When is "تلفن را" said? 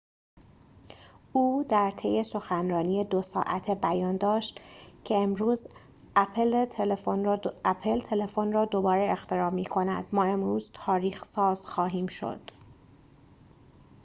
6.69-8.65